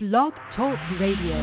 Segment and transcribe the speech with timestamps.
[0.00, 1.34] Blog Talk Radio.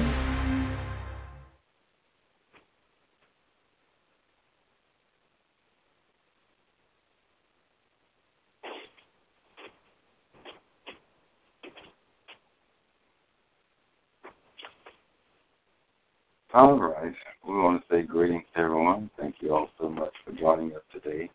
[16.54, 17.14] All right.
[17.46, 19.10] We want to say greetings to everyone.
[19.20, 21.30] Thank you all so much for joining us today.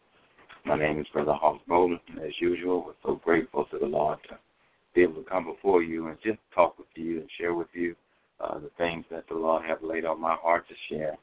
[0.64, 2.00] My name is Brother Hawk Bowden.
[2.25, 4.21] As usual, we're so grateful to the Lord
[4.95, 7.95] be able to come before you and just talk with you and share with you
[8.41, 11.16] uh, the things that the Lord have laid on my heart to share.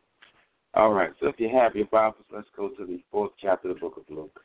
[0.73, 1.11] All right.
[1.19, 3.97] So if you have your Bibles, let's go to the fourth chapter of the book
[3.97, 4.39] of Luke.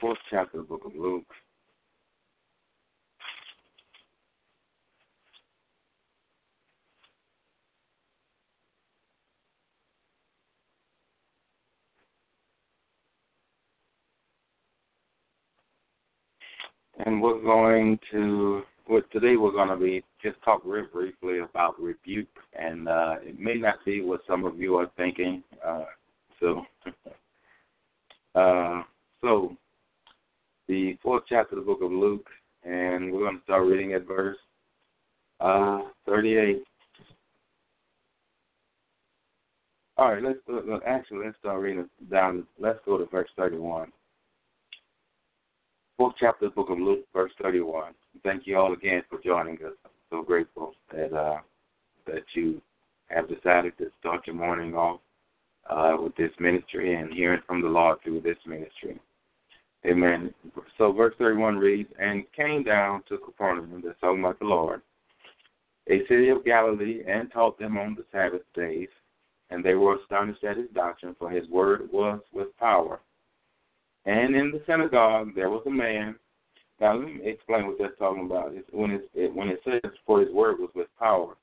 [0.00, 1.24] Fourth chapter of the book of Luke.
[17.22, 18.62] We're going to,
[19.12, 22.26] today we're going to be just talk real briefly about rebuke,
[22.58, 25.40] and uh, it may not be what some of you are thinking.
[25.64, 25.84] Uh,
[26.40, 26.64] so,
[28.34, 28.82] uh,
[29.20, 29.56] so
[30.66, 32.26] the fourth chapter of the book of Luke,
[32.64, 34.38] and we're going to start reading at verse
[35.38, 36.64] uh, 38.
[39.96, 42.48] All right, let's go, actually let's start reading down.
[42.58, 43.92] Let's go to verse 31
[46.02, 47.92] fourth chapter of the book of Luke, verse 31.
[48.24, 49.70] Thank you all again for joining us.
[49.84, 51.38] I'm so grateful that uh,
[52.08, 52.60] that you
[53.06, 54.98] have decided to start your morning off
[55.70, 59.00] uh, with this ministry and hearing from the Lord through this ministry.
[59.86, 60.34] Amen.
[60.76, 64.82] So verse 31 reads, And came down to Capernaum, that's talking about the Lord,
[65.88, 68.88] a city of Galilee, and taught them on the Sabbath days.
[69.50, 72.98] And they were astonished at his doctrine, for his word was with power.
[74.04, 76.16] And in the synagogue there was a man.
[76.80, 78.52] Now let me explain what that's talking about.
[78.54, 81.36] It's when it's, it, when it says for his word was with power,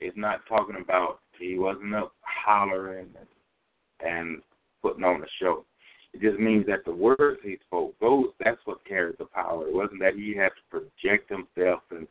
[0.00, 4.42] it's not talking about he wasn't up hollering and, and
[4.82, 5.64] putting on a show.
[6.12, 9.68] It just means that the words he spoke, those that's what carried the power.
[9.68, 12.06] It wasn't that he had to project himself and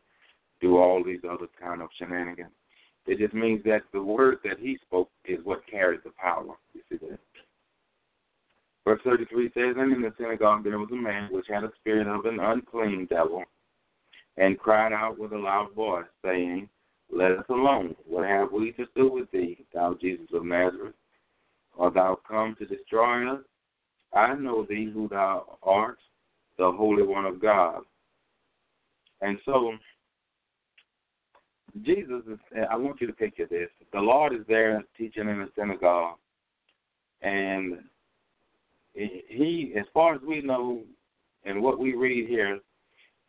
[0.61, 2.51] do all these other kind of shenanigans.
[3.07, 6.55] It just means that the words that he spoke is what carried the power.
[6.73, 7.19] You see that?
[8.85, 12.07] Verse 33 says, And in the synagogue there was a man which had a spirit
[12.07, 13.43] of an unclean devil,
[14.37, 16.69] and cried out with a loud voice, saying,
[17.11, 17.95] Let us alone.
[18.05, 20.95] What have we to do with thee, thou Jesus of Nazareth?
[21.77, 23.41] Art thou come to destroy us?
[24.13, 25.99] I know thee who thou art,
[26.57, 27.81] the Holy One of God.
[29.21, 29.73] And so,
[31.83, 33.69] Jesus is, I want you to picture this.
[33.93, 36.17] The Lord is there teaching in the synagogue,
[37.21, 37.79] and
[39.27, 40.81] he, as far as we know,
[41.45, 42.59] and what we read here,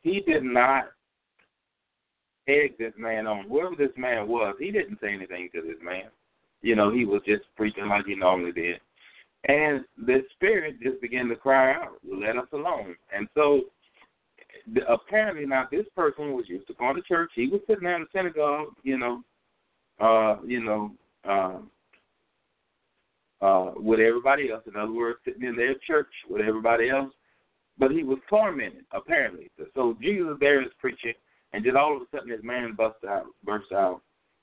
[0.02, 0.86] he did not
[2.48, 3.48] egg this man on.
[3.48, 6.10] Whoever this man was, he didn't say anything to this man.
[6.62, 8.80] You know, he was just preaching like he normally did.
[9.44, 12.96] And the spirit just began to cry out, let us alone.
[13.16, 13.62] And so
[14.88, 17.30] apparently now this person was used to going to church.
[17.34, 19.22] He was sitting there in the synagogue, you know,
[20.00, 20.92] uh, you know,
[21.28, 21.58] uh,
[23.42, 24.62] uh, with everybody else.
[24.66, 27.12] In other words, sitting in their church with everybody else.
[27.78, 29.50] But he was tormented, apparently.
[29.74, 31.14] So Jesus there is preaching,
[31.52, 34.02] and just all of a sudden this man busts out, bursts out,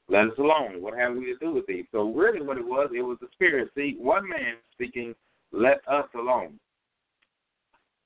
[0.09, 0.81] let us alone.
[0.81, 1.85] What have we to do with thee?
[1.91, 3.69] So really what it was, it was the Spirit.
[3.75, 5.13] See, one man speaking,
[5.51, 6.59] let us alone,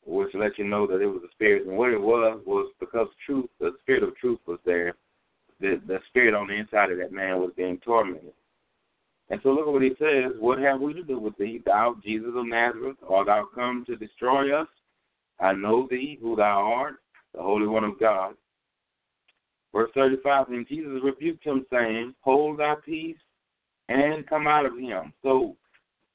[0.05, 1.65] which let you know that it was the Spirit.
[1.65, 4.95] And what it was, was because truth, the Spirit of truth was there.
[5.61, 8.33] The, the Spirit on the inside of that man was being tormented.
[9.31, 10.33] And so look at what he says.
[10.39, 12.97] What have we to do with thee, thou Jesus of Nazareth?
[13.07, 14.67] Art thou come to destroy us?
[15.39, 16.95] I know thee, who thou art,
[17.33, 18.35] the Holy One of God.
[19.73, 23.15] Verse 35, and Jesus rebuked him, saying, Hold thy peace
[23.87, 25.13] and come out of him.
[25.23, 25.55] So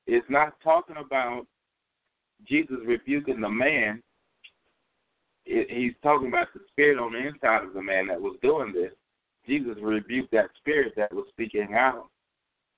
[0.07, 1.47] it's not talking about
[2.47, 4.03] Jesus rebuking the man.
[5.47, 8.93] he's talking about the spirit on the inside of the man that was doing this.
[9.47, 12.11] Jesus rebuked that spirit that was speaking out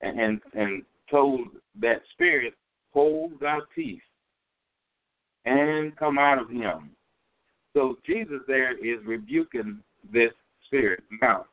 [0.01, 1.47] and and told
[1.81, 2.53] that spirit,
[2.93, 4.01] hold thy peace
[5.45, 6.91] and come out of him.
[7.73, 9.79] So Jesus there is rebuking
[10.11, 10.31] this
[10.65, 11.03] spirit.
[11.21, 11.45] Now,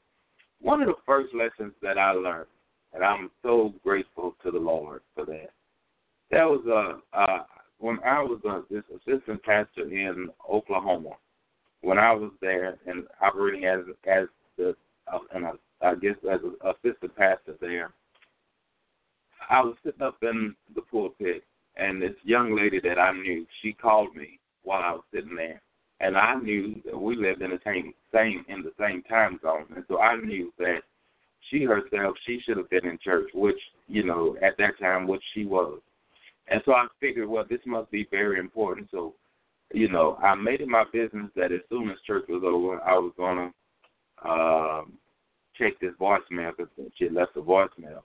[0.60, 2.48] one of the first lessons that I learned,
[2.92, 5.50] and I'm so grateful to the Lord for that.
[6.30, 7.44] That was a uh, uh,
[7.78, 11.10] when I was a, this assistant pastor in Oklahoma.
[11.82, 14.26] When I was there and operating as as
[14.56, 14.74] the
[15.12, 15.46] uh, and
[15.82, 17.92] I guess as an assistant pastor there,
[19.48, 21.44] I was sitting up in the pulpit,
[21.76, 25.60] and this young lady that I knew, she called me while I was sitting there,
[26.00, 29.66] and I knew that we lived in the same same in the same time zone,
[29.74, 30.80] and so I knew that
[31.50, 33.58] she herself she should have been in church, which
[33.88, 35.80] you know at that time which she was,
[36.48, 38.88] and so I figured, well, this must be very important.
[38.90, 39.14] So,
[39.72, 42.94] you know, I made it my business that as soon as church was over, I
[42.98, 43.52] was gonna
[44.24, 44.92] um,
[45.56, 48.02] check this voicemail because she left a voicemail,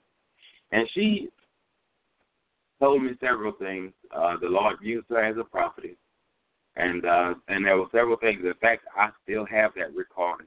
[0.72, 1.28] and she
[2.80, 3.92] told me several things.
[4.14, 5.96] Uh, the Lord used her as a prophet
[6.76, 8.40] and uh, and there were several things.
[8.44, 10.46] In fact, I still have that recording.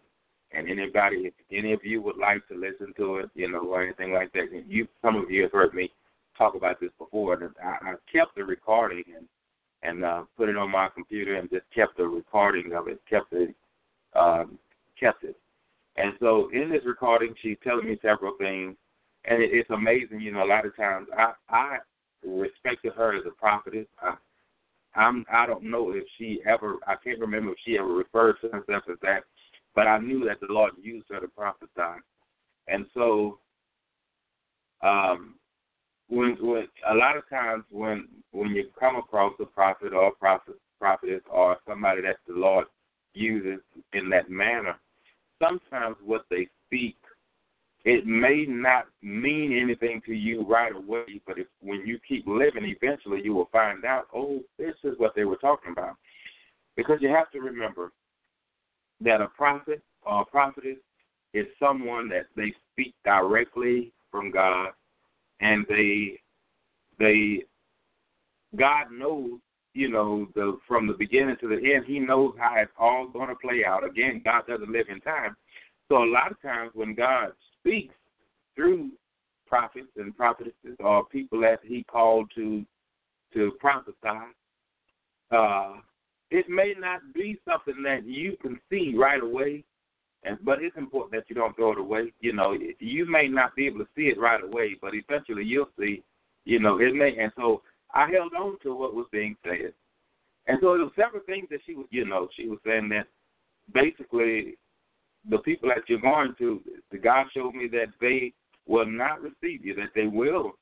[0.51, 3.83] And anybody, if any of you would like to listen to it, you know, or
[3.83, 5.92] anything like that, you some of you have heard me
[6.38, 7.33] talk about this before.
[7.33, 9.27] And I, I kept the recording and
[9.83, 13.33] and uh, put it on my computer and just kept the recording of it, kept
[13.33, 13.54] it,
[14.16, 14.57] um,
[15.00, 15.36] kept it.
[15.98, 18.75] And so in this recording, she's telling me several things,
[19.27, 20.22] and it, it's amazing.
[20.22, 21.77] You know, a lot of times I I
[22.25, 23.88] respected her as a prophetess.
[24.01, 24.16] I
[24.95, 28.50] I'm I don't know if she ever I can't remember if she ever referred to
[28.50, 29.24] herself as that,
[29.74, 32.01] but I knew that the Lord used her to prophesy.
[32.68, 33.39] And so
[34.81, 35.36] um
[36.07, 40.12] when when a lot of times when when you come across a prophet or a
[40.12, 42.68] prophet prophetess or somebody that the Lord
[43.13, 43.60] uses
[43.94, 44.75] in that manner,
[45.42, 46.98] sometimes what they speak
[47.86, 52.66] it may not mean anything to you right away, but if when you keep living,
[52.66, 55.96] eventually you will find out, oh, this is what they were talking about.
[56.76, 57.92] Because you have to remember
[59.02, 60.78] that a prophet or a prophetess
[61.36, 64.70] is someone that they speak directly from God,
[65.40, 66.20] and they
[66.98, 67.44] they
[68.58, 69.40] God knows,
[69.76, 73.30] you know, the from the beginning to the end, He knows how it's all going
[73.30, 73.86] to play out.
[73.86, 75.36] Again, God doesn't live in time,
[75.88, 77.34] so a lot of times when God
[77.66, 77.94] speaks
[78.56, 78.92] through
[79.48, 82.66] prophets and prophetesses or people that he called to
[83.34, 83.96] to prophesy,
[85.32, 85.74] uh,
[86.32, 89.64] it may not be something that you can see right away,
[90.24, 92.14] and but it's important that you don't throw it away.
[92.22, 95.70] You know, you may not be able to see it right away, but eventually you'll
[95.78, 96.04] see.
[96.46, 97.18] You know, it may.
[97.18, 97.62] And so
[97.94, 99.74] I held on to what was being said,
[100.48, 101.88] and so there were several things that she was.
[101.90, 103.08] You know, she was saying that
[103.74, 104.58] basically
[105.30, 106.62] the people that you're going to,
[106.92, 108.33] the God showed me that they
[108.68, 110.54] will not receive you, that they will,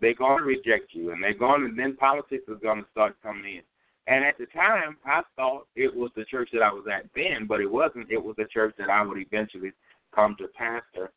[0.00, 3.16] they're going to reject you, and they're going to, then politics is going to start
[3.22, 3.62] coming in.
[4.06, 7.46] And at the time, I thought it was the church that I was at then,
[7.46, 8.10] but it wasn't.
[8.10, 9.72] It was the church that I would eventually
[10.14, 11.10] come to pastor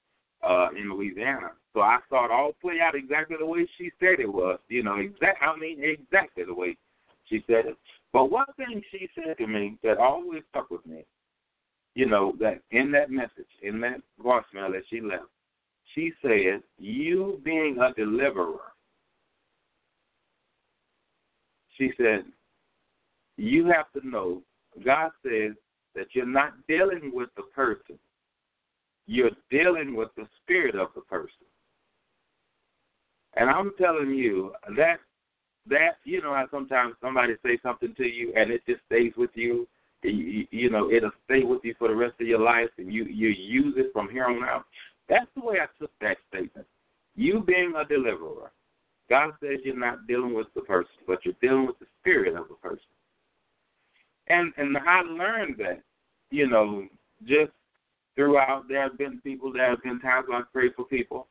[0.43, 1.51] uh, in Louisiana.
[1.73, 4.59] So I saw it all play out exactly the way she said it was.
[4.67, 5.41] You know, exact.
[5.41, 6.75] I mean, exactly the way
[7.29, 7.77] she said it.
[8.11, 11.05] But one thing she said to me that always stuck with me
[11.95, 15.25] you know, that in that message, in that voicemail that she left,
[15.93, 18.71] she said, You being a deliverer,
[21.77, 22.23] she said,
[23.37, 24.41] You have to know,
[24.85, 25.53] God says
[25.95, 27.99] that you're not dealing with the person,
[29.07, 31.29] you're dealing with the spirit of the person.
[33.35, 34.99] And I'm telling you that
[35.67, 39.29] that you know how sometimes somebody say something to you and it just stays with
[39.35, 39.67] you
[40.09, 43.29] you, know it'll stay with you for the rest of your life, and you you
[43.29, 44.65] use it from here on out.
[45.09, 46.67] That's the way I took that statement.
[47.15, 48.51] You being a deliverer,
[49.09, 52.47] God says you're not dealing with the person, but you're dealing with the spirit of
[52.47, 52.83] the person.
[54.27, 55.81] And and I learned that,
[56.29, 56.87] you know,
[57.25, 57.51] just
[58.15, 61.27] throughout there have been people there have been times when I prayed for people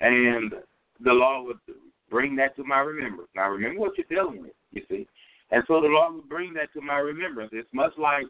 [0.00, 0.52] and
[1.00, 1.76] the Lord would
[2.10, 3.30] bring that to my remembrance.
[3.34, 5.06] Now remember what you're dealing with, you see.
[5.52, 7.50] And so the Lord will bring that to my remembrance.
[7.52, 8.26] It's much like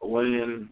[0.00, 0.68] when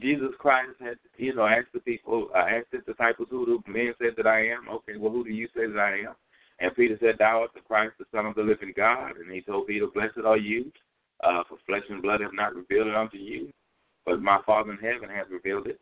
[0.00, 3.92] Jesus Christ had, you know, asked the people, uh, asked his disciples, who the men
[3.98, 4.68] said that I am?
[4.70, 6.14] Okay, well, who do you say that I am?
[6.60, 9.16] And Peter said, Thou art the Christ, the Son of the living God.
[9.16, 10.72] And he told Peter, Blessed are you,
[11.22, 13.52] uh, for flesh and blood have not revealed it unto you,
[14.06, 15.80] but my Father in heaven has revealed it.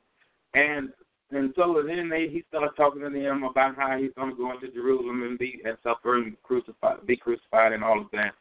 [0.54, 0.90] And
[1.30, 4.52] and so then they, he started talking to them about how he's going to go
[4.52, 8.34] into Jerusalem and be and suffer and crucified, be crucified, and all of that.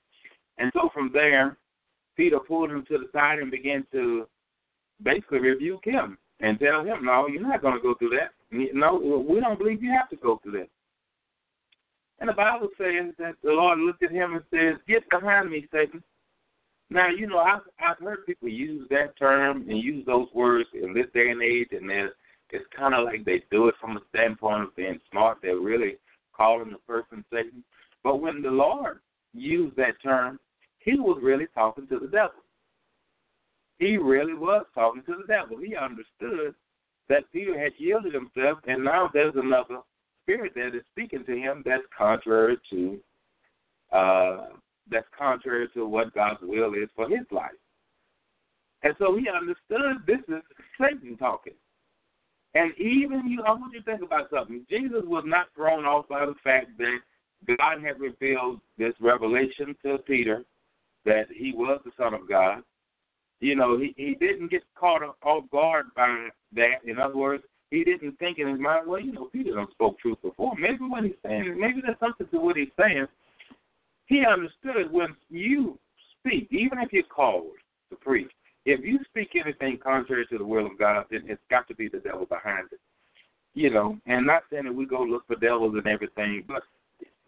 [0.57, 1.57] And so from there,
[2.15, 4.27] Peter pulled him to the side and began to
[5.01, 8.31] basically rebuke him and tell him, no, you're not going to go through that.
[8.51, 10.69] No, we don't believe you have to go through that.
[12.19, 15.67] And the Bible says that the Lord looked at him and says, Get behind me,
[15.73, 16.03] Satan.
[16.89, 20.93] Now, you know, I've, I've heard people use that term and use those words in
[20.93, 24.63] this day and age, and it's kind of like they do it from a standpoint
[24.63, 25.39] of being smart.
[25.41, 25.95] They're really
[26.37, 27.63] calling the person Satan.
[28.03, 28.99] But when the Lord
[29.33, 30.39] used that term,
[30.83, 32.41] he was really talking to the devil.
[33.79, 35.57] He really was talking to the devil.
[35.57, 36.55] He understood
[37.09, 39.79] that Peter had yielded himself, and now there's another
[40.21, 42.99] spirit that is speaking to him that's contrary to
[43.91, 44.47] uh,
[44.89, 47.51] that's contrary to what God's will is for his life.
[48.81, 50.43] And so he understood this is
[50.79, 51.53] Satan talking.
[52.55, 54.65] And even you, I want you to think about something.
[54.69, 56.99] Jesus was not thrown off by the fact that
[57.57, 60.43] God had revealed this revelation to Peter
[61.05, 62.63] that he was the Son of God.
[63.39, 66.75] You know, he, he didn't get caught off guard by that.
[66.85, 69.99] In other words, he didn't think in his mind, well, you know, Peter done spoke
[69.99, 70.53] truth before.
[70.57, 73.07] Maybe what he's saying, maybe there's something to what he's saying.
[74.05, 75.77] He understood when you
[76.19, 77.51] speak, even if you're called
[77.89, 78.29] to preach,
[78.65, 81.87] if you speak anything contrary to the will of God, then it's got to be
[81.87, 82.79] the devil behind it.
[83.55, 86.63] You know, and not saying that we go look for devils and everything, but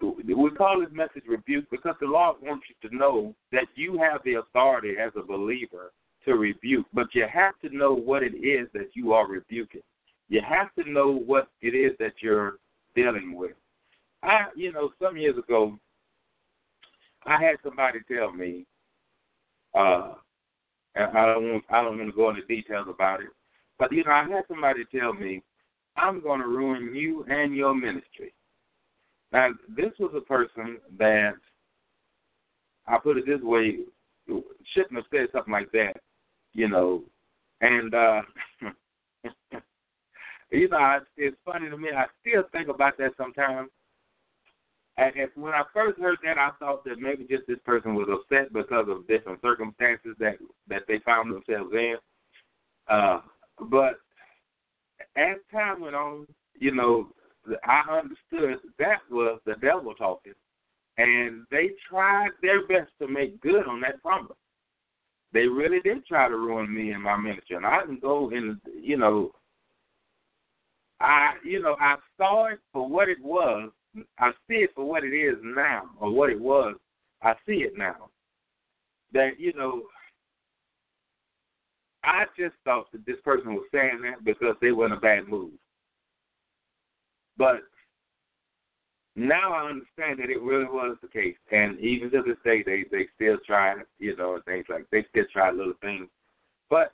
[0.01, 4.21] we call this message rebuke because the Lord wants you to know that you have
[4.23, 5.91] the authority as a believer
[6.25, 9.81] to rebuke, but you have to know what it is that you are rebuking.
[10.27, 12.57] You have to know what it is that you're
[12.95, 13.51] dealing with.
[14.23, 15.77] I, you know, some years ago,
[17.25, 18.65] I had somebody tell me,
[19.77, 20.13] uh,
[20.95, 23.27] and I don't want, I don't want to go into details about it,
[23.77, 25.43] but you know, I had somebody tell me,
[25.95, 28.33] I'm going to ruin you and your ministry.
[29.35, 31.33] Now, this was a person that
[32.87, 33.79] I put it this way,
[34.73, 35.97] shouldn't have said something like that,
[36.53, 37.03] you know,
[37.59, 38.21] and uh
[40.51, 41.89] you know, it's funny to me.
[41.93, 43.69] I still think about that sometimes.
[44.95, 48.53] And when I first heard that, I thought that maybe just this person was upset
[48.53, 50.37] because of different circumstances that
[50.69, 51.97] that they found themselves in.
[52.87, 53.19] Uh,
[53.69, 53.99] but
[55.17, 56.25] as time went on,
[56.57, 57.09] you know,
[57.63, 60.33] I understood that was the devil talking,
[60.97, 64.37] and they tried their best to make good on that promise.
[65.33, 68.59] They really did try to ruin me and my ministry, and I can go in,
[68.81, 69.31] you know,
[71.01, 73.69] I, you know, I saw it for what it was.
[74.17, 76.75] I see it for what it is now, or what it was.
[77.21, 78.09] I see it now.
[79.13, 79.83] That you know,
[82.03, 85.27] I just thought that this person was saying that because they were in a bad
[85.27, 85.53] mood.
[87.37, 87.63] But
[89.15, 92.85] now I understand that it really was the case, and even to this day, they
[92.91, 96.07] they still try, you know, things like they still try little things.
[96.69, 96.93] But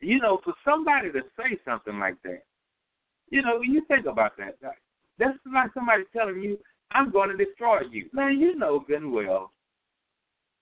[0.00, 2.44] you know, for somebody to say something like that,
[3.30, 4.56] you know, when you think about that.
[5.18, 6.58] That's like somebody telling you,
[6.92, 9.52] "I'm going to destroy you." Man, you know good and well,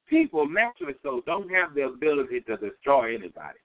[0.08, 3.60] people naturally so don't have the ability to destroy anybody.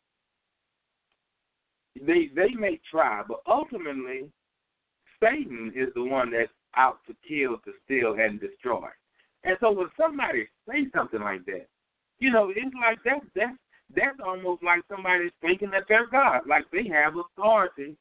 [1.99, 4.29] They they may try, but ultimately
[5.23, 8.87] Satan is the one that's out to kill, to steal, and destroy.
[9.43, 11.67] And so when somebody say something like that,
[12.19, 13.21] you know, it's like that.
[13.35, 13.57] That's
[13.95, 17.95] that's almost like somebody thinking that they're God, like they have authority,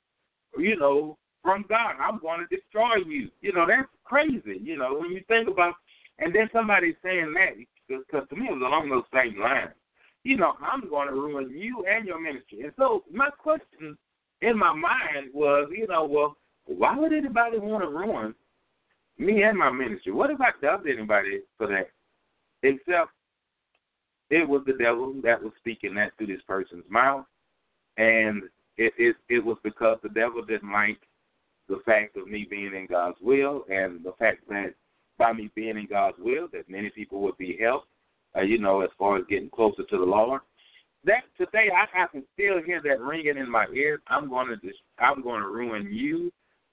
[0.57, 1.95] you know, from God.
[2.01, 3.29] I'm going to destroy you.
[3.41, 4.61] You know, that's crazy.
[4.63, 5.75] You know, when you think about,
[6.19, 7.57] and then somebody saying that,
[7.89, 9.73] because to me it was along those same lines.
[10.25, 12.63] You know, I'm going to ruin you and your ministry.
[12.63, 13.99] And so my question
[14.41, 18.35] in my mind was, you know, well, why would anybody want to ruin
[19.19, 20.13] me and my ministry?
[20.13, 21.91] What if I dubbed anybody for that?
[22.63, 23.11] Except
[24.31, 27.27] it was the devil that was speaking that through this person's mouth,
[27.97, 28.45] and
[28.77, 31.01] it it, it was because the devil didn't like
[31.69, 34.75] the fact of me being in God's will, and the fact that
[35.19, 37.89] by me being in God's will, that many people would be helped.
[38.35, 40.41] Uh, you know, as far as getting closer to the Lord.
[41.05, 44.01] That today, I, I can still hear that ringing in my ears.
[44.07, 46.33] I'm going to just, I'm going to ruin you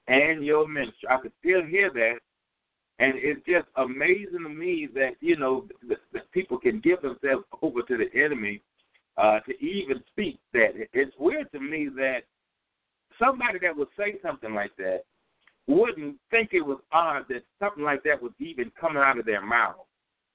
[0.09, 1.07] and your ministry.
[1.09, 2.15] I could still hear that.
[2.97, 7.81] And it's just amazing to me that, you know, that, people can give themselves over
[7.83, 8.61] to the enemy
[9.17, 10.71] uh, to even speak that.
[10.93, 12.23] It's weird to me that
[13.17, 15.03] somebody that would say something like that
[15.67, 19.45] wouldn't think it was odd that something like that was even coming out of their
[19.45, 19.85] mouth.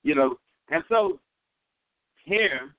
[0.03, 0.37] You know,
[0.71, 1.19] and so
[2.25, 2.75] here,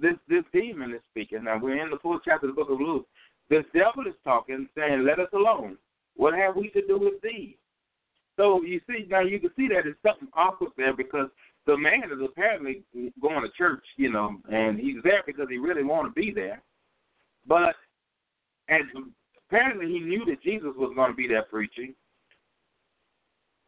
[0.00, 1.44] this this demon is speaking.
[1.44, 3.06] Now we're in the fourth chapter of the book of Luke.
[3.48, 5.78] This devil is talking, saying, "Let us alone.
[6.16, 7.58] What have we to do with thee?
[8.36, 11.28] So you see now you can see that it's something awkward there because
[11.66, 12.82] the man is apparently
[13.20, 16.62] going to church, you know, and he's there because he really want to be there.
[17.46, 17.74] But
[18.68, 18.84] and
[19.48, 21.94] apparently he knew that Jesus was going to be there preaching.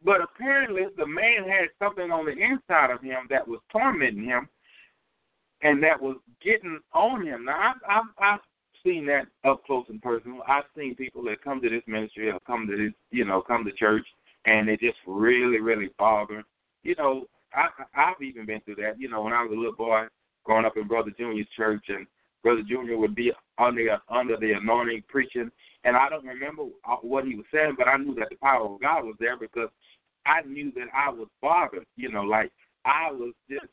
[0.03, 4.47] But apparently the man had something on the inside of him that was tormenting him
[5.61, 7.45] and that was getting on him.
[7.45, 8.39] Now I've I've, I've
[8.87, 10.41] seen that up close and personal.
[10.47, 13.65] I've seen people that come to this ministry or come to this, you know, come
[13.65, 14.05] to church,
[14.45, 16.43] and they just really, really bother.
[16.83, 18.99] You know, I, I've even been through that.
[18.99, 20.05] You know, when I was a little boy,
[20.45, 22.07] growing up in Brother Junior's church, and
[22.43, 25.51] Brother Junior would be under under the anointing preaching,
[25.83, 28.65] and I don't remember uh, what he was saying, but I knew that the power
[28.65, 29.69] of God was there because
[30.25, 31.85] I knew that I was bothered.
[31.97, 32.51] You know, like
[32.85, 33.65] I was just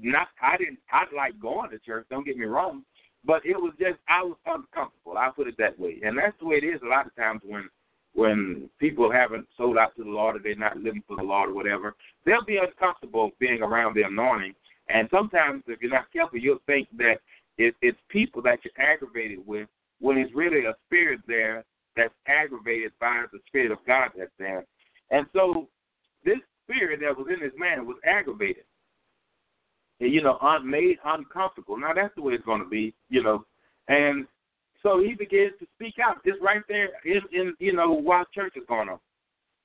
[0.00, 2.84] not I didn't I like going to church, don't get me wrong.
[3.26, 6.00] But it was just I was uncomfortable, I'll put it that way.
[6.02, 7.68] And that's the way it is a lot of times when
[8.14, 11.50] when people haven't sold out to the Lord or they're not living for the Lord
[11.50, 14.54] or whatever, they'll be uncomfortable being around the anointing.
[14.88, 17.16] And sometimes if you're not careful you'll think that
[17.58, 19.68] it, it's people that you're aggravated with
[20.00, 21.64] when it's really a spirit there
[21.96, 24.64] that's aggravated by the Spirit of God that's there.
[25.10, 25.68] And so
[26.24, 28.64] this spirit that was in this man was aggravated.
[29.98, 31.76] You know, un- made uncomfortable.
[31.78, 33.44] Now that's the way it's going to be, you know.
[33.88, 34.26] And
[34.82, 38.54] so he begins to speak out just right there in, in you know, while church
[38.56, 38.98] is going on.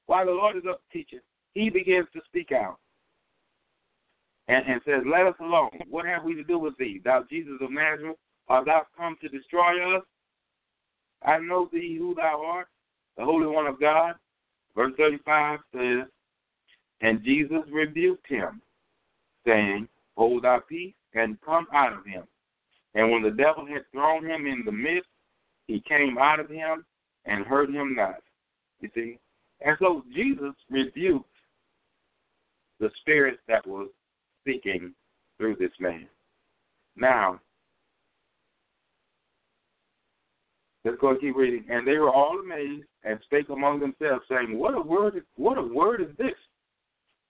[0.06, 1.20] While the Lord is up teaching,
[1.54, 2.78] he begins to speak out.
[4.48, 5.70] And, and says, Let us alone.
[5.90, 8.18] What have we to do with thee, thou Jesus of Nazareth?
[8.48, 10.04] Art thou come to destroy us?
[11.24, 12.68] I know thee who thou art,
[13.18, 14.16] the Holy One of God.
[14.76, 16.08] Verse 35 says,
[17.02, 18.62] And Jesus rebuked him,
[19.46, 22.24] saying, Hold thy peace and come out of him.
[22.96, 25.10] And when the devil had thrown him in the midst,
[25.68, 26.86] he came out of him
[27.26, 28.22] and hurt him not.
[28.82, 29.20] You see?
[29.62, 31.26] And so Jesus rebuked
[32.80, 33.88] the spirit that was
[34.42, 34.94] speaking
[35.38, 36.08] through this man.
[36.96, 37.40] Now,
[40.84, 41.66] Let's go keep reading.
[41.70, 45.62] And they were all amazed and spake among themselves, saying, What a word what a
[45.62, 46.36] word is this?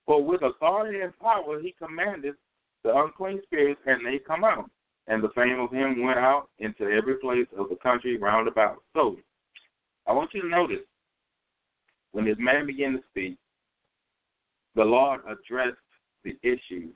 [0.05, 2.35] For with authority and power he commanded
[2.83, 4.69] the unclean spirits, and they come out.
[5.07, 8.83] And the fame of him went out into every place of the country round about.
[8.95, 9.17] So
[10.07, 10.85] I want you to notice
[12.11, 13.37] when this man began to speak,
[14.75, 15.77] the Lord addressed
[16.23, 16.89] the issue.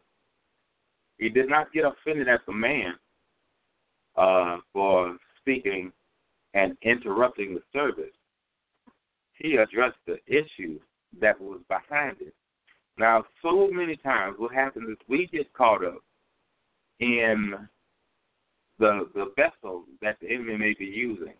[1.18, 2.94] He did not get offended at the man
[4.16, 5.92] uh, for speaking
[6.54, 8.14] and interrupting the service,
[9.34, 10.80] he addressed the issue
[11.20, 12.34] that was behind it.
[12.98, 16.02] Now, so many times what happens is we get caught up
[17.00, 17.54] in
[18.80, 21.34] the the vessel that the enemy may be using.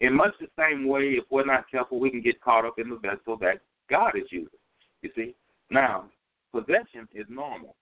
[0.00, 2.88] In much the same way, if we're not careful, we can get caught up in
[2.88, 3.60] the vessel that
[3.90, 4.48] God is using.
[5.02, 5.34] You see?
[5.70, 6.04] Now,
[6.52, 7.74] possession is normal.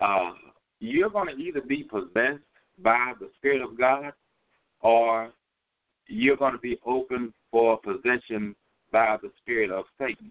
[0.00, 0.32] Uh,
[0.80, 2.42] you're going to either be possessed
[2.82, 4.12] by the Spirit of God
[4.80, 5.32] or
[6.06, 8.54] you're going to be open for possession
[8.92, 10.30] by the spirit of Satan.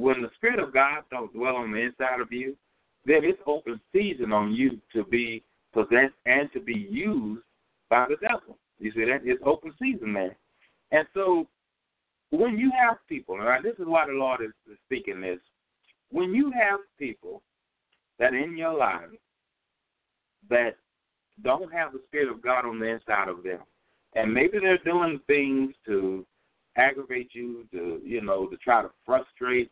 [0.00, 2.56] When the spirit of God don't dwell on the inside of you,
[3.04, 5.42] then it's open season on you to be
[5.74, 7.42] possessed and to be used
[7.90, 8.56] by the devil.
[8.78, 9.20] You see that?
[9.24, 10.34] It's open season there.
[10.90, 11.46] And so
[12.30, 14.52] when you have people, and this is why the Lord is
[14.86, 15.38] speaking this,
[16.10, 17.42] when you have people
[18.18, 19.10] that in your life
[20.48, 20.76] that
[21.44, 23.60] don't have the Spirit of God on the inside of them,
[24.14, 26.24] and maybe they're doing things to
[26.78, 29.70] aggravate you, to you know, to try to frustrate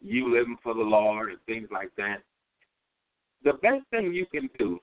[0.00, 2.18] you living for the Lord and things like that.
[3.44, 4.78] The best thing you can do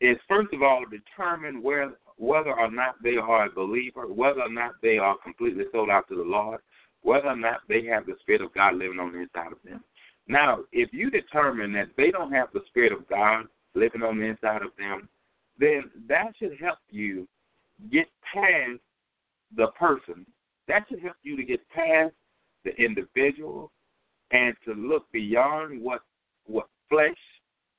[0.00, 4.48] is first of all determine where whether or not they are a believer, whether or
[4.48, 6.60] not they are completely sold out to the Lord,
[7.02, 9.84] whether or not they have the Spirit of God living on the inside of them.
[10.28, 14.24] Now, if you determine that they don't have the Spirit of God living on the
[14.24, 15.08] inside of them,
[15.58, 17.28] then that should help you
[17.92, 18.80] get past
[19.56, 20.26] the person.
[20.68, 22.12] That should help you to get past
[22.64, 23.70] the individual
[24.30, 26.00] and to look beyond what
[26.46, 27.16] what flesh.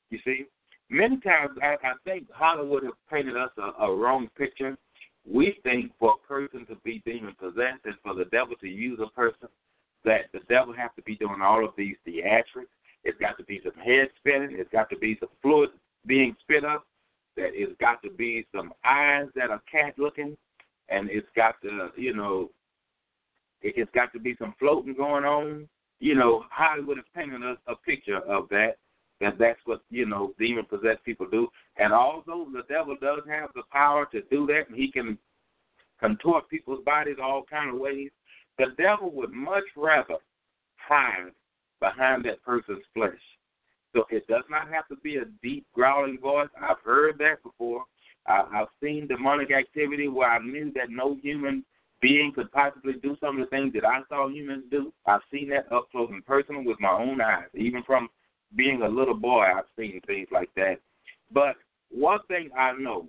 [0.10, 0.46] You see,
[0.90, 4.78] many times I, I think Hollywood has painted us a, a wrong picture.
[5.30, 9.00] We think for a person to be demon possessed and for the devil to use
[9.04, 9.50] a person,
[10.06, 12.72] that the devil has to be doing all of these theatrics.
[13.04, 14.56] It's got to be some head spinning.
[14.58, 15.70] It's got to be some fluid
[16.06, 16.86] being spit up
[17.36, 20.36] that it's got to be some eyes that are cat looking,
[20.90, 22.50] and it's got to, you know,
[23.62, 25.70] it's got to be some floating going on.
[26.00, 28.78] You know, Hollywood is painting us a picture of that,
[29.20, 31.48] that that's what, you know, demon possessed people do.
[31.78, 35.18] And although the devil does have the power to do that, and he can
[36.00, 38.12] contort people's bodies all kind of ways,
[38.58, 40.16] the devil would much rather
[40.76, 41.32] hide
[41.80, 43.14] behind that person's flesh.
[43.96, 46.50] So it does not have to be a deep growling voice.
[46.62, 47.86] I've heard that before.
[48.28, 51.64] I, I've seen demonic activity where I knew that no human
[52.02, 54.94] being could possibly do some of the things that I saw humans do.
[55.06, 57.48] I've seen that up close and personal with my own eyes.
[57.56, 58.10] Even from
[58.56, 60.76] being a little boy, I've seen things like that.
[61.32, 61.56] But
[61.90, 63.08] one thing I know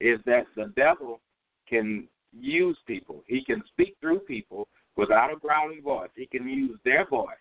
[0.00, 1.20] is that the devil
[1.68, 3.22] can use people.
[3.26, 6.10] He can speak through people without a growling voice.
[6.14, 7.36] He can use their voice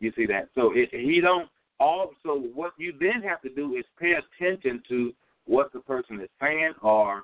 [0.00, 0.48] you see that?
[0.54, 1.48] So it, he don't.
[1.78, 5.12] Also, what you then have to do is pay attention to
[5.46, 7.22] what the person is saying or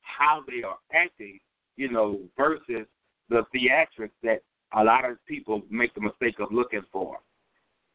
[0.00, 1.38] how they are acting.
[1.78, 2.86] You know, versus
[3.30, 4.42] the theatrics that
[4.74, 7.18] a lot of people make the mistake of looking for.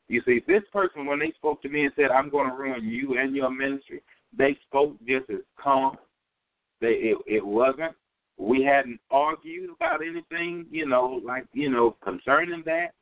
[0.07, 2.87] You see, this person, when they spoke to me and said, I'm going to ruin
[2.87, 4.01] you and your ministry,
[4.35, 5.97] they spoke just as calm.
[6.81, 7.93] They, it, it wasn't.
[8.37, 12.93] We hadn't argued about anything, you know, like, you know, concerning that.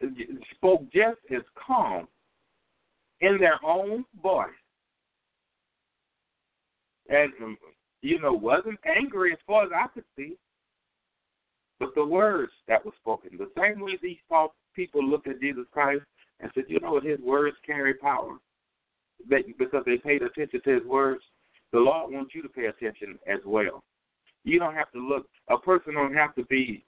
[0.00, 2.06] It spoke just as calm
[3.20, 4.48] in their own voice.
[7.08, 7.32] And,
[8.08, 10.36] you know, wasn't angry as far as I could see.
[11.78, 14.16] But the words that were spoken, the same way these
[14.74, 16.02] people looked at Jesus Christ
[16.40, 18.38] and said, you know what, his words carry power.
[19.28, 21.20] That because they paid attention to his words,
[21.72, 23.84] the Lord wants you to pay attention as well.
[24.44, 25.26] You don't have to look.
[25.50, 26.84] A person don't have to be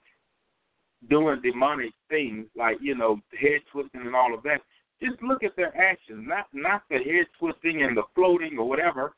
[1.09, 4.61] doing demonic things like you know head twisting and all of that.
[5.03, 9.13] Just look at their actions, not not the head twisting and the floating or whatever.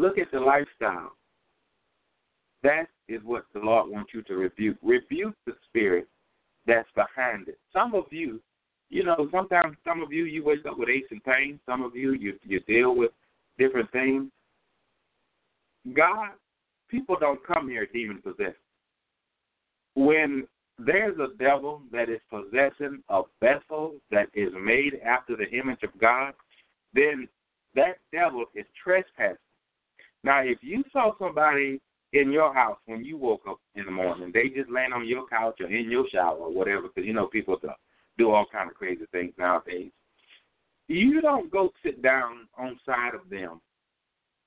[0.00, 1.12] Look at the lifestyle.
[2.62, 4.78] That is what the Lord wants you to rebuke.
[4.82, 6.08] Rebuke the spirit
[6.66, 7.58] that's behind it.
[7.70, 8.40] Some of you,
[8.88, 11.60] you know, sometimes some of you you wake up with aches and pains.
[11.66, 13.10] Some of you you you deal with
[13.58, 14.30] different things.
[15.92, 16.30] God,
[16.88, 18.56] people don't come here demon possessed.
[19.96, 25.82] When there's a devil that is possessing a vessel that is made after the image
[25.82, 26.32] of God,
[26.94, 27.28] then
[27.74, 29.36] that devil is trespassing.
[30.22, 31.80] Now, if you saw somebody
[32.12, 35.26] in your house when you woke up in the morning, they just laying on your
[35.28, 37.58] couch or in your shower or whatever, because you know people
[38.18, 39.90] do all kind of crazy things nowadays.
[40.88, 43.60] You don't go sit down on side of them,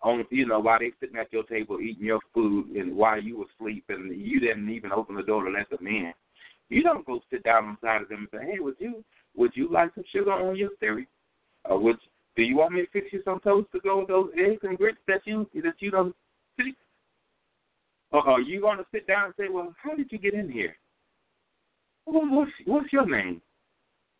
[0.01, 3.37] on you know while they sitting at your table eating your food and while you
[3.37, 6.13] were asleep and you didn't even open the door to let them in.
[6.69, 9.03] You don't go sit down on side of them and say, "Hey, would you
[9.35, 11.07] would you like some sugar on your cereal?
[11.65, 11.97] Or would
[12.35, 14.77] do you want me to fix you some toast to go with those eggs and
[14.77, 16.15] grits that you that you don't
[16.57, 16.73] see?
[18.11, 20.49] Or are you going to sit down and say, "Well, how did you get in
[20.49, 20.75] here?
[22.05, 23.41] Well, what's what's your name?"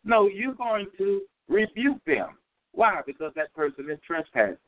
[0.04, 2.36] No, you're going to rebuke them.
[2.72, 3.00] Why?
[3.06, 4.58] Because that person is trespassing.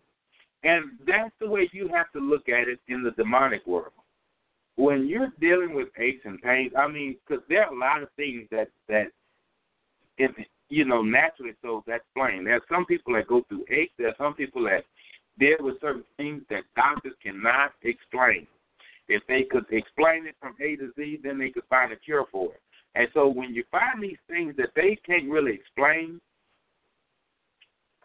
[0.63, 3.93] And that's the way you have to look at it in the demonic world.
[4.77, 8.09] When you're dealing with aches and pains, I mean, because there are a lot of
[8.17, 9.07] things that that,
[10.19, 10.33] if
[10.69, 12.45] you know, naturally so that's plain.
[12.45, 13.95] There are some people that go through aches.
[13.99, 14.85] There are some people that
[15.39, 18.47] deal with certain things that doctors cannot explain.
[19.09, 22.27] If they could explain it from A to Z, then they could find a cure
[22.33, 22.61] for it.
[22.95, 26.21] And so when you find these things that they can't really explain,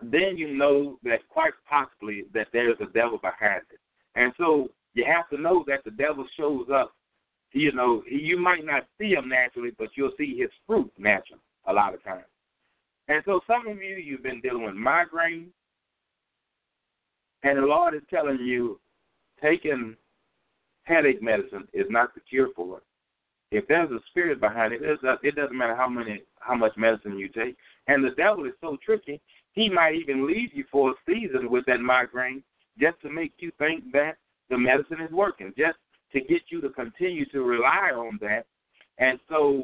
[0.01, 3.79] then you know that quite possibly that there's a devil behind it.
[4.15, 6.93] And so you have to know that the devil shows up.
[7.53, 11.73] You know, you might not see him naturally, but you'll see his fruit naturally a
[11.73, 12.25] lot of times.
[13.11, 15.49] And so some of you, you've been dealing with migraine,
[17.43, 18.79] and the Lord is telling you
[19.41, 19.97] taking
[20.83, 22.83] headache medicine is not the cure for it.
[23.51, 27.27] If there's a spirit behind it, it doesn't matter how many how much medicine you
[27.27, 27.57] take.
[27.87, 29.19] And the devil is so tricky;
[29.51, 32.41] he might even leave you for a season with that migraine
[32.79, 34.13] just to make you think that
[34.49, 35.77] the medicine is working, just
[36.13, 38.45] to get you to continue to rely on that.
[38.99, 39.63] And so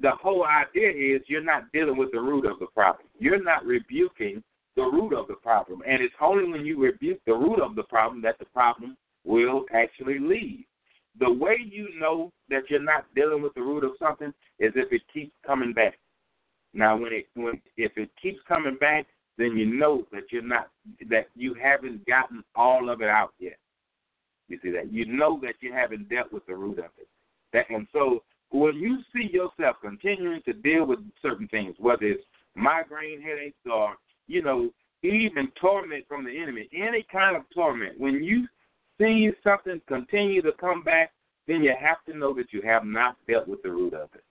[0.00, 3.06] the whole idea is you're not dealing with the root of the problem.
[3.18, 4.42] You're not rebuking
[4.76, 5.82] the root of the problem.
[5.86, 9.64] And it's only when you rebuke the root of the problem that the problem will
[9.72, 10.64] actually leave.
[11.20, 14.92] The way you know that you're not dealing with the root of something is if
[14.92, 15.98] it keeps coming back.
[16.74, 20.70] Now, when it when if it keeps coming back, then you know that you're not
[21.10, 23.58] that you haven't gotten all of it out yet.
[24.48, 27.08] You see that you know that you haven't dealt with the root of it.
[27.52, 32.24] That and so when you see yourself continuing to deal with certain things, whether it's
[32.54, 34.70] migraine headaches or you know
[35.02, 38.46] even torment from the enemy, any kind of torment, when you
[39.00, 41.12] see something continue to come back,
[41.48, 44.22] then you have to know that you have not dealt with the root of it.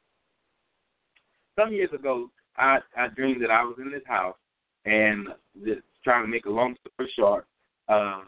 [1.59, 4.37] Some years ago, I I dreamed that I was in this house,
[4.85, 5.29] and
[5.65, 7.45] just trying to make a long story short,
[7.89, 8.21] uh,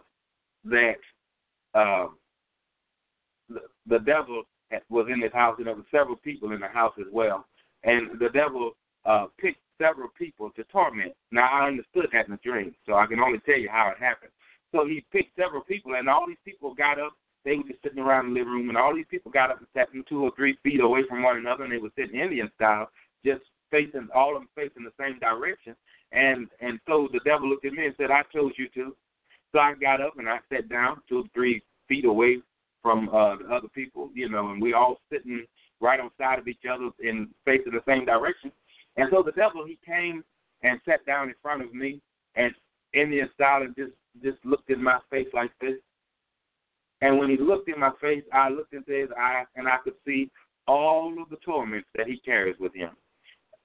[0.66, 0.98] that
[1.76, 2.08] uh,
[3.50, 4.44] the, the devil
[4.90, 7.46] was in this house, and there were several people in the house as well,
[7.84, 8.72] and the devil
[9.06, 11.14] uh, picked several people to torment.
[11.32, 14.02] Now I understood that in the dream, so I can only tell you how it
[14.02, 14.32] happened.
[14.72, 17.14] So he picked several people, and all these people got up.
[17.46, 19.68] They were just sitting around the living room, and all these people got up and
[19.74, 22.90] sat two or three feet away from one another, and they were sitting Indian style,
[23.26, 25.76] just facing all of them facing the same direction.
[26.12, 28.96] And and so the devil looked at me and said, I chose you to.
[29.52, 32.38] So I got up and I sat down two or three feet away
[32.84, 35.46] from uh the other people, you know, and we all sitting
[35.80, 38.52] right on side of each other and facing the same direction.
[38.98, 40.24] And so the devil he came
[40.62, 42.00] and sat down in front of me
[42.36, 42.54] and
[42.94, 45.80] Indian style and just just looked in my face like this.
[47.02, 49.96] And when he looked in my face, I looked into his eyes and I could
[50.06, 50.30] see
[50.68, 52.92] all of the torments that he carries with him.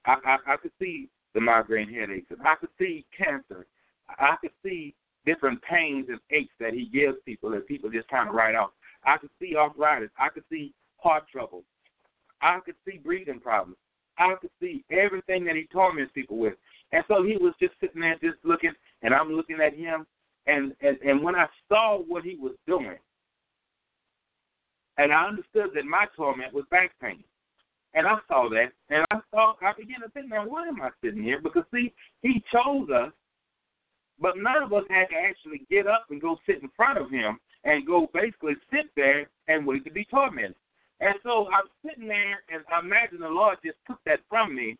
[0.05, 2.31] I, I I could see the migraine headaches.
[2.43, 3.67] I could see cancer.
[4.07, 8.27] I could see different pains and aches that he gives people that people just kind
[8.27, 8.71] of write off.
[9.05, 10.09] I could see arthritis.
[10.19, 11.63] I could see heart trouble.
[12.41, 13.77] I could see breathing problems.
[14.17, 16.55] I could see everything that he torments people with.
[16.91, 20.05] And so he was just sitting there just looking, and I'm looking at him.
[20.47, 22.97] And, and, and when I saw what he was doing,
[24.97, 27.23] and I understood that my torment was back pain.
[27.93, 30.89] And I saw that, and I saw, I began to think, now why am I
[31.03, 31.39] sitting here?
[31.41, 33.11] Because see, he chose us,
[34.19, 37.09] but none of us had to actually get up and go sit in front of
[37.09, 40.55] him and go basically sit there and wait to be tormented.
[41.01, 44.77] And so I'm sitting there, and I imagine the Lord just took that from me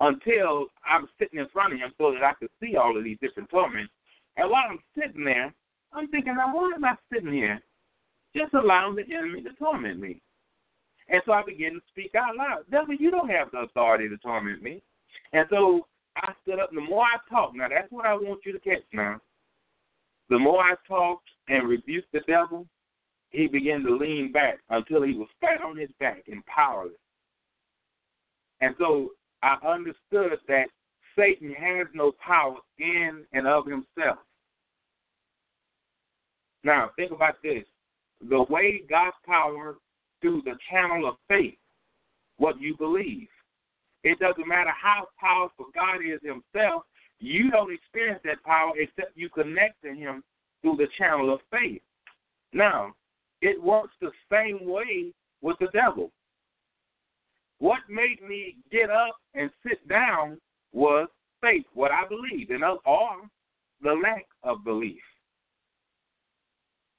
[0.00, 3.04] until I was sitting in front of Him so that I could see all of
[3.04, 3.92] these different torments.
[4.36, 5.54] And while I'm sitting there,
[5.92, 7.60] I'm thinking, now why am I sitting here
[8.36, 10.20] just allowing the enemy to torment me?
[11.08, 12.64] And so I began to speak out loud.
[12.70, 14.82] Devil, you don't have the authority to torment me.
[15.32, 18.40] And so I stood up, and the more I talked, now that's what I want
[18.44, 19.20] you to catch now.
[20.30, 22.66] The more I talked and rebuked the devil,
[23.30, 26.92] he began to lean back until he was flat on his back and powerless.
[28.60, 29.10] And so
[29.42, 30.66] I understood that
[31.16, 34.18] Satan has no power in and of himself.
[36.62, 37.64] Now, think about this.
[38.28, 39.76] The way God's power
[40.20, 41.58] through the channel of faith,
[42.38, 43.28] what you believe.
[44.02, 46.84] It doesn't matter how powerful God is himself,
[47.20, 50.22] you don't experience that power except you connect to him
[50.64, 51.82] through the channel of faith.
[52.54, 52.94] Now,
[53.42, 56.10] it works the same way with the devil.
[57.58, 60.40] What made me get up and sit down
[60.72, 61.08] was
[61.42, 63.16] faith, what I believed, and or
[63.82, 65.02] the lack of belief.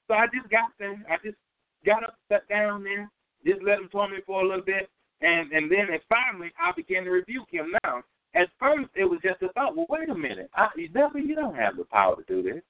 [0.06, 1.04] So I just got there.
[1.10, 1.36] I just
[1.84, 3.10] got up, sat down there,
[3.44, 4.88] just let him torment me for a little bit,
[5.20, 7.74] and and then and finally I began to rebuke him.
[7.82, 8.02] Now,
[8.34, 9.76] at first it was just a thought.
[9.76, 12.62] Well, wait a minute, I, devil, you don't have the power to do this.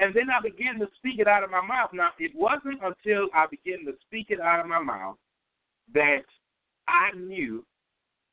[0.00, 1.90] And then I began to speak it out of my mouth.
[1.92, 5.16] Now, it wasn't until I began to speak it out of my mouth
[5.92, 6.24] that
[6.88, 7.64] I knew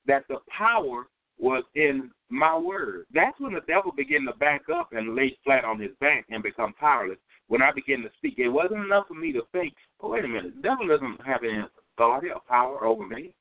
[0.05, 3.05] that the power was in my word.
[3.13, 6.41] That's when the devil began to back up and lay flat on his back and
[6.41, 7.17] become powerless.
[7.47, 10.27] When I began to speak, it wasn't enough for me to think, oh, wait a
[10.27, 13.33] minute, the devil doesn't have any authority or power over me.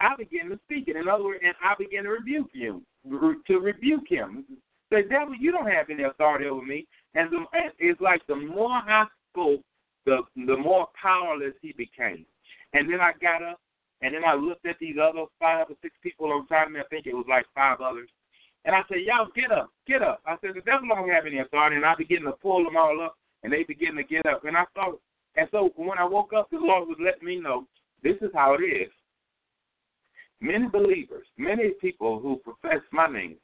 [0.00, 0.96] I began to speak it.
[0.96, 4.44] In other words, and I began to rebuke him, to rebuke him.
[4.92, 6.86] Say, devil, you don't have any authority over me.
[7.14, 7.38] And the,
[7.78, 9.62] it's like the more I spoke,
[10.04, 12.26] the the more powerless he became.
[12.74, 13.60] And then I got up,
[14.02, 16.80] and then I looked at these other five or six people on top of me.
[16.80, 18.10] I think it was like five others.
[18.64, 20.20] And I said, y'all get up, get up.
[20.26, 21.76] I said, the devil don't have any authority.
[21.76, 24.44] And I began to pull them all up, and they began to get up.
[24.44, 25.00] And I thought,
[25.36, 27.66] and so when I woke up, the Lord was letting me know
[28.02, 28.90] this is how it is.
[30.40, 33.36] Many believers, many people who profess my name,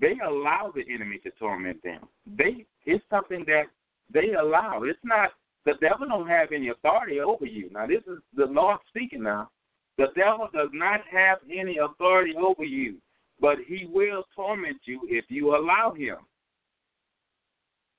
[0.00, 2.00] they allow the enemy to torment them.
[2.26, 3.64] They it's something that
[4.12, 4.82] they allow.
[4.84, 5.30] It's not
[5.64, 7.70] the devil don't have any authority over you.
[7.70, 9.50] Now this is the Lord speaking now.
[9.98, 12.96] The devil does not have any authority over you,
[13.40, 16.16] but he will torment you if you allow him.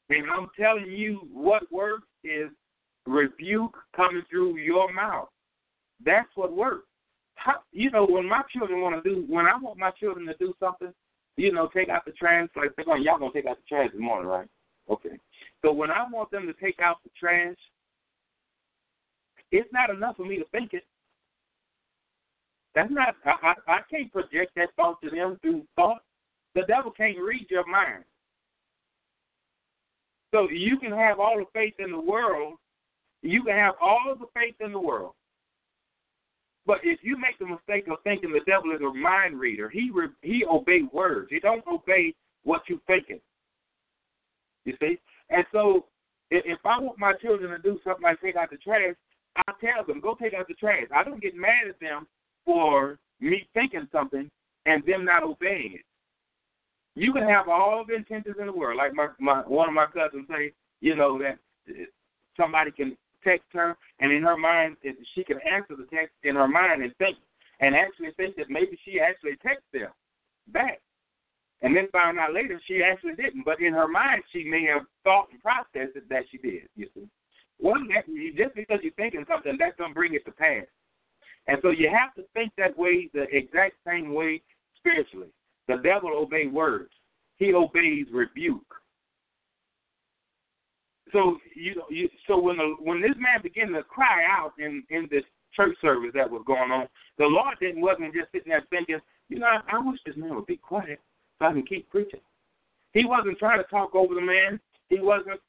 [0.10, 2.50] And I'm telling you what works is
[3.06, 5.30] rebuke coming through your mouth.
[6.06, 6.88] That's what works.
[7.36, 10.36] How, you know, when my children want to do, when I want my children to
[10.40, 10.94] do something,
[11.38, 12.50] you know, take out the trash.
[12.56, 14.48] Like they're going, y'all gonna take out the trash this morning, right?
[14.89, 15.17] Okay.
[15.63, 17.56] So when I want them to take out the trash,
[19.52, 20.84] it's not enough for me to think it.
[22.76, 23.15] That's not.
[23.26, 26.02] I, I, I can't project that thought to them through thought.
[26.56, 28.04] The devil can't read your mind.
[30.34, 32.56] So you can have all the faith in the world.
[33.22, 35.13] You can have all the faith in the world.
[36.65, 39.91] But if you make the mistake of thinking the devil is a mind reader, he
[39.93, 41.28] re, he obey words.
[41.30, 43.19] He don't obey what you thinking.
[44.65, 44.97] You see,
[45.30, 45.86] and so
[46.32, 48.95] if, I want my children to do something like take out the trash,
[49.36, 50.88] I tell them go take out the trash.
[50.95, 52.08] I don't get mad at them
[52.45, 54.30] for me thinking something
[54.65, 55.86] and them not obeying it.
[56.95, 59.88] You can have all the intentions in the world, like my my one of my
[59.88, 61.86] cousins say, you know that uh,
[62.38, 64.78] somebody can text her, and in her mind,
[65.16, 67.18] she can answer the text in her mind and think,
[67.60, 69.92] and actually think that maybe she actually texted them
[70.48, 70.82] back,
[71.62, 73.46] and then found out later she actually didn't.
[73.46, 76.68] But in her mind, she may have thought and processed it that she did.
[76.76, 77.08] You see,
[77.60, 77.88] one
[78.38, 80.66] just because you're thinking something, that's gonna bring it to pass.
[81.48, 84.42] And so you have to think that way, the exact same way
[84.78, 85.30] spiritually.
[85.68, 86.92] The devil obeys words.
[87.38, 88.76] He obeys rebuke.
[91.13, 95.08] So you you, so when the, when this man began to cry out in in
[95.10, 95.23] this
[95.56, 96.88] church service that was going on,
[97.19, 98.99] the Lord didn't wasn't just sitting there thinking,
[99.30, 100.99] you know, I, I wish this man would be quiet
[101.39, 102.19] so I can keep preaching.
[102.93, 104.60] He wasn't trying to talk over the man.
[104.89, 105.39] He wasn't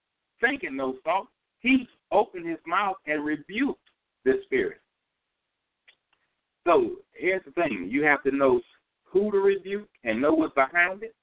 [0.41, 1.29] thinking those thoughts.
[1.61, 3.81] He opened his mouth and rebuked
[4.25, 4.81] the spirit.
[6.67, 8.61] So here's the thing: you have to know
[9.05, 11.15] who to rebuke and know what's behind it,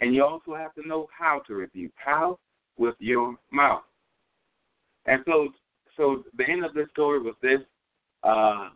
[0.00, 1.92] and you also have to know how to rebuke.
[1.96, 2.38] How?
[2.78, 3.82] With your mouth.
[5.06, 5.48] And so,
[5.96, 7.60] so the end of this story was this:
[8.22, 8.70] uh,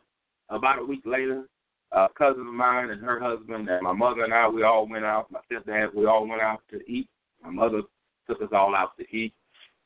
[0.51, 1.45] about a week later,
[1.93, 5.05] a cousin of mine and her husband and my mother and I, we all went
[5.05, 5.31] out.
[5.31, 7.09] My stepdad, we all went out to eat.
[7.43, 7.83] My mother
[8.29, 9.33] took us all out to eat.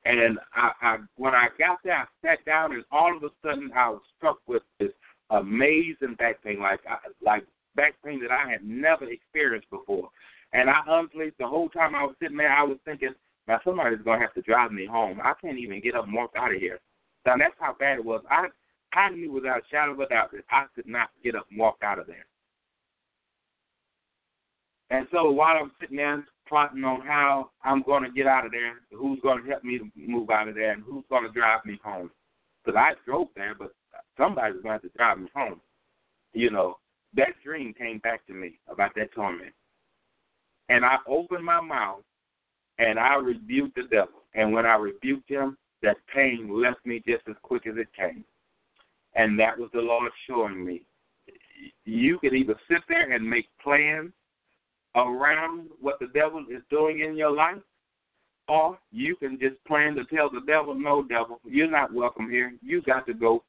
[0.04, 3.70] And I, I when I got there, I sat down, and all of a sudden,
[3.76, 4.92] I was struck with this
[5.28, 7.44] amazing back pain, like I, like
[7.76, 10.08] back pain that I had never experienced before.
[10.52, 13.14] And I honestly, the whole time I was sitting there, I was thinking,
[13.48, 15.20] now somebody's gonna have to drive me home.
[15.22, 16.80] I can't even get up and walk out of here.
[17.26, 18.22] Now that's how bad it was.
[18.30, 18.46] I
[18.92, 21.58] I knew without a shadow of a doubt that I could not get up and
[21.58, 22.26] walk out of there.
[24.90, 28.50] And so while I'm sitting there plotting on how I'm going to get out of
[28.50, 31.64] there, who's going to help me move out of there, and who's going to drive
[31.64, 32.10] me home.
[32.64, 33.72] Because I drove there, but
[34.18, 35.60] somebody's going to have to drive me home.
[36.32, 36.78] You know,
[37.14, 39.54] that dream came back to me about that torment.
[40.68, 42.02] And I opened my mouth
[42.80, 44.22] and I rebuked the devil.
[44.34, 48.24] And when I rebuked him, that pain left me just as quick as it came.
[49.14, 50.82] And that was the Lord showing me.
[51.84, 54.12] You can either sit there and make plans
[54.96, 57.62] around what the devil is doing in your life,
[58.48, 62.52] or you can just plan to tell the devil, no, devil, you're not welcome here.
[62.62, 63.44] You got to go.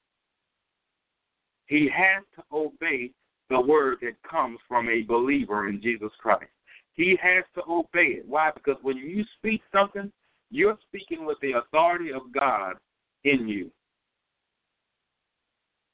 [1.67, 3.11] He has to obey
[3.49, 6.51] the word that comes from a believer in Jesus Christ.
[6.95, 8.25] He has to obey it.
[8.27, 8.51] Why?
[8.53, 10.11] Because when you speak something,
[10.49, 12.75] you're speaking with the authority of God
[13.23, 13.71] in you.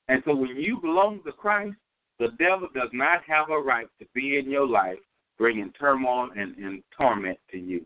[0.07, 1.75] And so when you belong to Christ,
[2.19, 4.97] the devil does not have a right to be in your life
[5.37, 7.85] bringing turmoil and, and torment to you.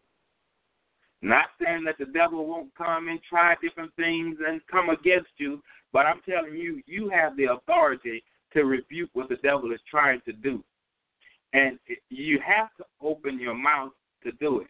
[1.22, 5.62] Not saying that the devil won't come and try different things and come against you,
[5.94, 10.22] but I'm telling you, you have the authority to rebuke what the devil is trying
[10.26, 10.64] to do.
[11.54, 11.78] And
[12.10, 13.92] you have to open your mouth
[14.24, 14.68] to do it.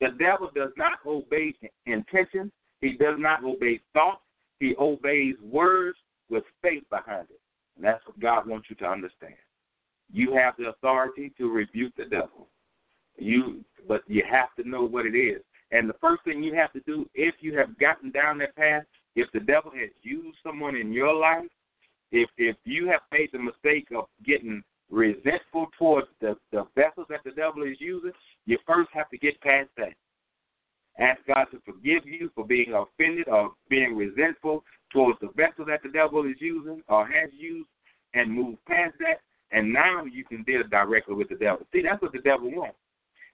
[0.00, 1.54] The devil does not obey
[1.86, 4.22] intention, he does not obey thoughts,
[4.58, 5.98] he obeys words
[6.30, 7.40] with faith behind it.
[7.76, 9.34] And that's what God wants you to understand.
[10.12, 12.48] You have the authority to rebuke the devil.
[13.16, 15.42] You, but you have to know what it is.
[15.70, 18.84] And the first thing you have to do, if you have gotten down that path,
[19.16, 21.50] if the devil has used someone in your life,
[22.12, 24.62] if if you have made the mistake of getting
[24.94, 28.12] resentful towards the, the vessels that the devil is using,
[28.46, 29.94] you first have to get past that.
[30.98, 35.82] Ask God to forgive you for being offended or being resentful towards the vessel that
[35.82, 37.68] the devil is using or has used
[38.14, 39.20] and move past that
[39.54, 41.66] and now you can deal directly with the devil.
[41.72, 42.76] See, that's what the devil wants.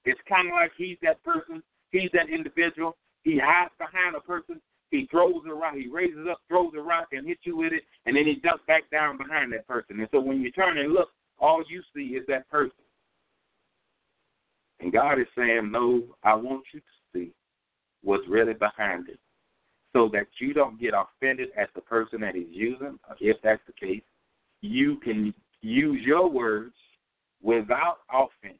[0.04, 2.96] It's kind of like he's that person, he's that individual.
[3.22, 4.60] He hides behind a person.
[4.90, 5.74] He throws a rock.
[5.74, 8.64] He raises up, throws a rock, and hits you with it, and then he jumps
[8.66, 10.00] back down behind that person.
[10.00, 11.08] And so when you turn and look,
[11.40, 12.72] all you see is that person.
[14.80, 17.32] And God is saying, No, I want you to see
[18.02, 19.18] what's really behind it
[19.92, 22.98] so that you don't get offended at the person that he's using.
[23.18, 24.02] If that's the case,
[24.60, 26.74] you can use your words
[27.42, 28.58] without offense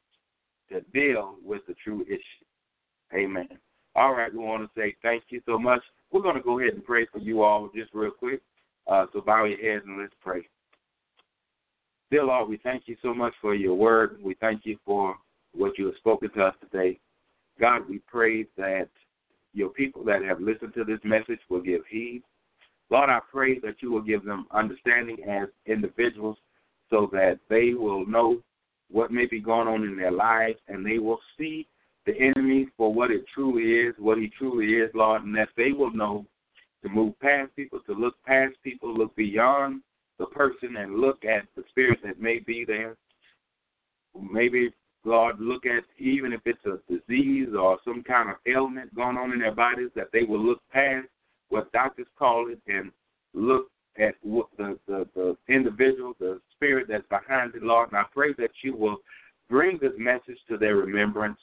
[0.71, 3.15] to deal with the true issue.
[3.15, 3.49] Amen.
[3.97, 5.83] All right, we want to say thank you so much.
[6.13, 8.41] We're going to go ahead and pray for you all just real quick.
[8.87, 10.47] Uh, so bow your heads and let's pray.
[12.11, 14.19] Dear Lord, we thank you so much for your word.
[14.21, 15.15] We thank you for
[15.55, 16.99] what you have spoken to us today.
[17.61, 18.89] God, we pray that
[19.55, 22.23] your people that have listened to this message will give heed.
[22.91, 26.37] Lord, I pray that you will give them understanding as individuals
[26.89, 28.43] so that they will know
[28.91, 31.69] what may be going on in their lives and they will see
[32.07, 35.71] the enemy for what it truly is, what he truly is, Lord, and that they
[35.71, 36.27] will know
[36.83, 39.83] to move past people, to look past people, look beyond
[40.21, 42.95] the person and look at the spirit that may be there.
[44.31, 44.71] Maybe,
[45.05, 49.33] Lord, look at even if it's a disease or some kind of ailment going on
[49.33, 51.09] in their bodies, that they will look past
[51.49, 52.93] what doctors call it and
[53.33, 53.69] look
[53.99, 57.89] at what the, the, the individual, the spirit that's behind it, Lord.
[57.89, 58.99] And I pray that you will
[59.49, 61.39] bring this message to their remembrance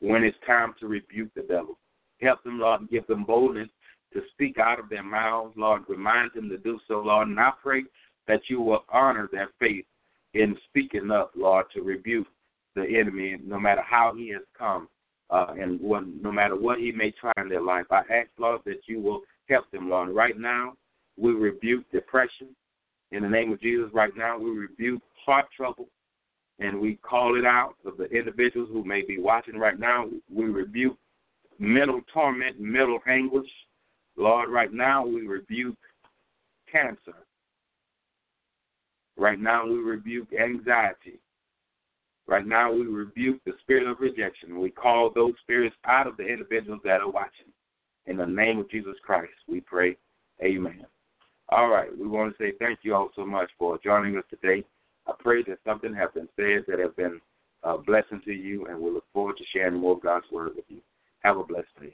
[0.00, 1.78] when it's time to rebuke the devil.
[2.20, 3.68] Help them, Lord, and give them boldness
[4.12, 5.82] to speak out of their mouths, Lord.
[5.88, 7.28] Remind them to do so, Lord.
[7.28, 7.84] And I pray
[8.28, 9.84] that you will honor their faith
[10.34, 12.26] in speaking up, Lord, to rebuke
[12.74, 14.88] the enemy, no matter how he has come,
[15.30, 17.86] uh, and when, no matter what he may try in their life.
[17.90, 20.10] I ask, Lord, that you will help them, Lord.
[20.10, 20.74] Right now,
[21.18, 22.48] we rebuke depression.
[23.10, 25.88] In the name of Jesus, right now, we rebuke heart trouble
[26.58, 30.06] and we call it out of the individuals who may be watching right now.
[30.32, 30.96] We rebuke
[31.58, 33.50] mental torment, mental anguish.
[34.16, 35.76] Lord, right now, we rebuke
[36.70, 37.14] cancer.
[39.16, 41.20] Right now, we rebuke anxiety.
[42.26, 44.60] Right now, we rebuke the spirit of rejection.
[44.60, 47.52] We call those spirits out of the individuals that are watching.
[48.06, 49.96] In the name of Jesus Christ, we pray.
[50.42, 50.86] Amen.
[51.50, 54.64] All right, we want to say thank you all so much for joining us today.
[55.06, 57.20] I pray that something has been said that has been
[57.62, 60.64] a blessing to you, and we look forward to sharing more of God's word with
[60.68, 60.78] you.
[61.20, 61.90] Have a blessed day.